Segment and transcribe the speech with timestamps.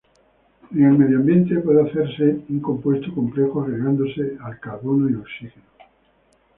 [0.71, 5.63] En el medio ambiente puede hacerse un compuesto complejo agregándose el carbono y oxígeno.